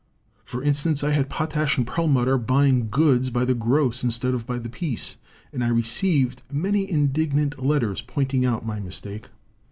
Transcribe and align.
For 0.43 0.63
instance, 0.63 1.03
I 1.03 1.11
had 1.11 1.29
Potash 1.29 1.77
and 1.77 1.85
Perlmutter 1.85 2.39
buying 2.39 2.89
goods 2.89 3.29
by 3.29 3.45
the 3.45 3.53
gross 3.53 4.03
instead 4.03 4.33
of 4.33 4.47
by 4.47 4.57
the 4.57 4.67
piece. 4.67 5.17
And 5.53 5.63
I 5.63 5.67
received 5.67 6.41
many 6.51 6.89
indignant 6.89 7.63
letters 7.63 8.01
pointing 8.01 8.43
out 8.43 8.65
my 8.65 8.79
mistake. 8.79 9.27